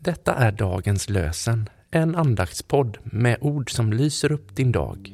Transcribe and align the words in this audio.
Detta 0.00 0.34
är 0.34 0.52
dagens 0.52 1.08
lösen, 1.08 1.68
en 1.90 2.16
andaktspodd 2.16 2.98
med 3.04 3.38
ord 3.40 3.70
som 3.70 3.92
lyser 3.92 4.32
upp 4.32 4.56
din 4.56 4.72
dag. 4.72 5.12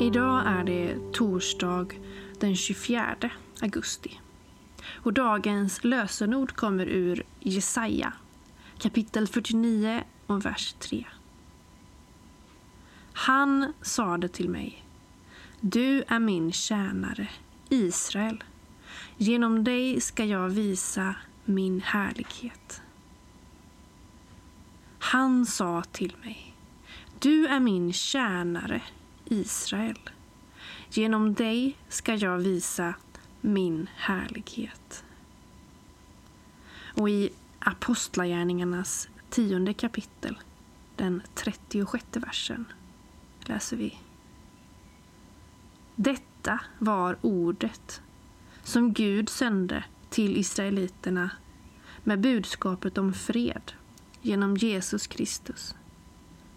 Idag 0.00 0.42
är 0.46 0.64
det 0.64 1.12
torsdag 1.12 1.86
den 2.40 2.56
24 2.56 3.30
augusti. 3.60 4.20
Och 4.94 5.12
dagens 5.12 5.84
lösenord 5.84 6.52
kommer 6.52 6.86
ur 6.86 7.22
Jesaja 7.40 8.12
kapitel 8.78 9.26
49 9.26 10.02
och 10.32 10.44
vers 10.44 10.74
3. 10.78 11.06
Han 13.12 13.72
sade 13.82 14.28
till 14.28 14.48
mig 14.48 14.84
Du 15.60 16.02
är 16.08 16.18
min 16.18 16.52
tjänare, 16.52 17.28
Israel. 17.68 18.44
Genom 19.16 19.64
dig 19.64 20.00
ska 20.00 20.24
jag 20.24 20.48
visa 20.48 21.14
min 21.44 21.80
härlighet. 21.80 22.82
Han 24.98 25.46
sa 25.46 25.82
till 25.92 26.16
mig 26.24 26.54
Du 27.18 27.46
är 27.46 27.60
min 27.60 27.92
tjänare, 27.92 28.82
Israel. 29.24 30.10
Genom 30.90 31.34
dig 31.34 31.76
ska 31.88 32.14
jag 32.14 32.38
visa 32.38 32.94
min 33.40 33.88
härlighet. 33.96 35.04
Och 36.94 37.10
i 37.10 37.30
Apostlagärningarnas 37.58 39.08
tionde 39.32 39.72
kapitel, 39.72 40.38
den 40.96 41.22
36 41.34 42.04
versen, 42.12 42.64
läser 43.40 43.76
vi. 43.76 43.98
Detta 45.96 46.60
var 46.78 47.16
ordet 47.20 48.02
som 48.62 48.92
Gud 48.92 49.28
sände 49.28 49.84
till 50.10 50.36
israeliterna 50.36 51.30
med 52.04 52.20
budskapet 52.20 52.98
om 52.98 53.12
fred 53.12 53.72
genom 54.22 54.56
Jesus 54.56 55.06
Kristus. 55.06 55.74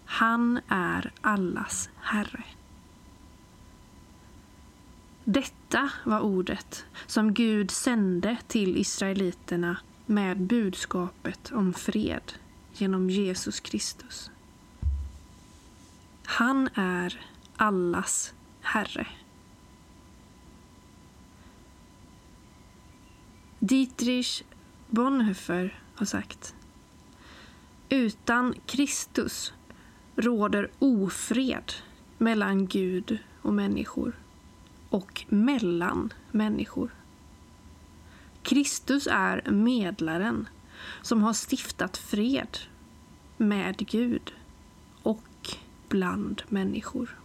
Han 0.04 0.60
är 0.68 1.12
allas 1.20 1.90
Herre. 2.00 2.44
Detta 5.24 5.90
var 6.04 6.20
ordet 6.20 6.84
som 7.06 7.34
Gud 7.34 7.70
sände 7.70 8.36
till 8.46 8.76
israeliterna 8.76 9.76
med 10.06 10.40
budskapet 10.40 11.52
om 11.52 11.74
fred 11.74 12.32
genom 12.80 13.10
Jesus 13.10 13.60
Kristus. 13.60 14.30
Han 16.24 16.68
är 16.74 17.20
allas 17.56 18.34
Herre. 18.60 19.06
Dietrich 23.58 24.42
Bonhoeffer 24.88 25.80
har 25.94 26.06
sagt 26.06 26.54
Utan 27.88 28.54
Kristus 28.66 29.52
råder 30.16 30.70
ofred 30.78 31.72
mellan 32.18 32.66
Gud 32.66 33.18
och 33.42 33.54
människor 33.54 34.18
och 34.90 35.24
mellan 35.28 36.12
människor. 36.30 36.94
Kristus 38.42 39.08
är 39.10 39.50
medlaren 39.50 40.48
som 41.02 41.22
har 41.22 41.32
stiftat 41.32 41.96
fred 41.96 42.58
med 43.36 43.76
Gud 43.76 44.32
och 45.02 45.56
bland 45.88 46.42
människor. 46.48 47.18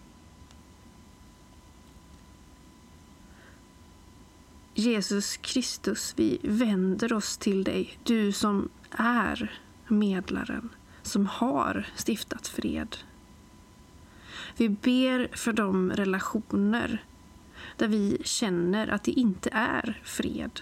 Jesus 4.73 5.37
Kristus, 5.37 6.13
vi 6.17 6.39
vänder 6.43 7.13
oss 7.13 7.37
till 7.37 7.63
dig, 7.63 7.97
du 8.03 8.31
som 8.31 8.69
är 8.91 9.59
medlaren, 9.87 10.69
som 11.01 11.25
har 11.25 11.87
stiftat 11.95 12.47
fred. 12.47 12.97
Vi 14.57 14.69
ber 14.69 15.37
för 15.37 15.53
de 15.53 15.91
relationer 15.91 17.03
där 17.77 17.87
vi 17.87 18.17
känner 18.23 18.87
att 18.87 19.03
det 19.03 19.11
inte 19.11 19.49
är 19.53 20.01
fred. 20.03 20.61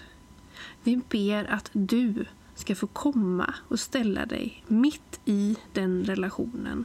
Vi 0.82 0.96
ber 1.08 1.44
att 1.44 1.70
du 1.72 2.26
ska 2.60 2.74
få 2.74 2.86
komma 2.86 3.54
och 3.68 3.80
ställa 3.80 4.26
dig 4.26 4.64
mitt 4.66 5.20
i 5.24 5.56
den 5.72 6.04
relationen 6.04 6.84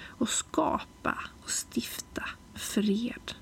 och 0.00 0.28
skapa 0.28 1.18
och 1.42 1.50
stifta 1.50 2.24
fred. 2.54 3.32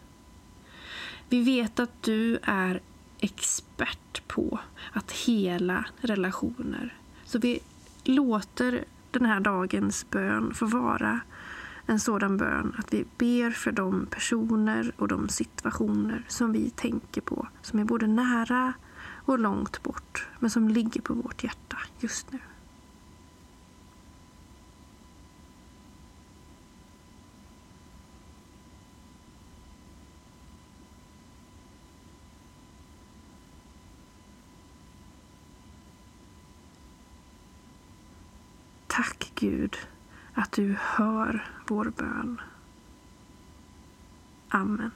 Vi 1.29 1.43
vet 1.43 1.79
att 1.79 2.03
du 2.03 2.39
är 2.43 2.81
expert 3.21 4.29
på 4.29 4.59
att 4.93 5.13
hela 5.13 5.87
relationer. 5.97 6.97
Så 7.25 7.39
vi 7.39 7.61
låter 8.05 8.85
den 9.11 9.25
här 9.25 9.41
dagens 9.41 10.11
bön 10.11 10.55
få 10.55 10.67
vara 10.67 11.21
en 11.87 12.01
sådan 12.01 12.37
bön 12.37 12.75
att 12.79 12.95
vi 12.95 13.05
ber 13.19 13.51
för 13.51 13.73
de 13.73 14.07
personer 14.07 14.93
och 14.97 15.09
de 15.09 15.29
situationer 15.29 16.25
som 16.29 16.53
vi 16.53 16.71
tänker 16.71 17.21
på, 17.21 17.49
som 17.63 17.79
är 17.79 17.85
både 17.85 18.07
nära 18.07 18.73
och 19.25 19.39
långt 19.39 19.83
bort, 19.83 20.29
men 20.39 20.51
som 20.51 20.69
ligger 20.69 21.01
på 21.01 21.15
vårt 21.15 21.45
hjärta 21.45 21.79
just 22.01 22.33
nu. 22.33 22.39
Tack 38.87 39.33
Gud 39.35 39.77
att 40.35 40.53
du 40.53 40.77
hör 40.81 41.49
vår 41.67 41.93
bön. 41.97 42.41
Amen. 44.49 44.91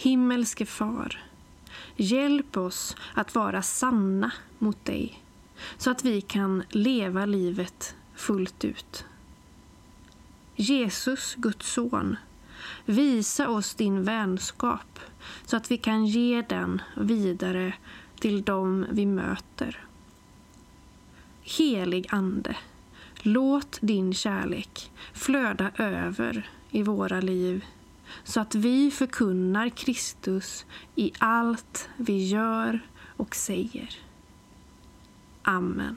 Himmelske 0.00 0.66
Far, 0.66 1.24
hjälp 1.96 2.56
oss 2.56 2.96
att 3.14 3.34
vara 3.34 3.62
sanna 3.62 4.32
mot 4.58 4.84
dig 4.84 5.22
så 5.76 5.90
att 5.90 6.04
vi 6.04 6.20
kan 6.20 6.62
leva 6.70 7.26
livet 7.26 7.96
fullt 8.14 8.64
ut. 8.64 9.04
Jesus, 10.56 11.34
Guds 11.34 11.72
son, 11.72 12.16
visa 12.84 13.48
oss 13.48 13.74
din 13.74 14.04
vänskap 14.04 15.00
så 15.44 15.56
att 15.56 15.70
vi 15.70 15.76
kan 15.76 16.06
ge 16.06 16.42
den 16.48 16.82
vidare 16.96 17.74
till 18.20 18.42
dem 18.42 18.86
vi 18.90 19.06
möter. 19.06 19.84
Helig 21.42 22.06
Ande, 22.10 22.56
låt 23.22 23.78
din 23.80 24.14
kärlek 24.14 24.90
flöda 25.12 25.70
över 25.76 26.50
i 26.70 26.82
våra 26.82 27.20
liv 27.20 27.64
så 28.24 28.40
att 28.40 28.54
vi 28.54 28.90
förkunnar 28.90 29.68
Kristus 29.68 30.66
i 30.94 31.12
allt 31.18 31.88
vi 31.96 32.26
gör 32.26 32.80
och 33.16 33.34
säger. 33.34 33.98
Amen. 35.42 35.96